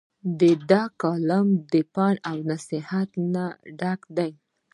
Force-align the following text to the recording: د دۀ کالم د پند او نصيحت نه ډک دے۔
د 0.39 0.41
دۀ 0.69 0.81
کالم 1.01 1.47
د 1.71 1.73
پند 1.93 2.17
او 2.29 2.37
نصيحت 2.51 3.09
نه 3.33 3.45
ډک 3.79 4.01
دے۔ 4.17 4.29